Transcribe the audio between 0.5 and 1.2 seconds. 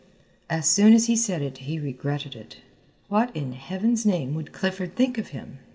soon as he